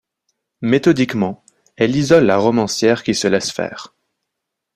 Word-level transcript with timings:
Méthodiquement, 0.63 1.43
elle 1.75 1.95
isole 1.95 2.23
la 2.25 2.37
romancière 2.37 3.03
qui 3.03 3.13
se 3.13 3.27
laisse 3.27 3.51
faire. 3.51 3.93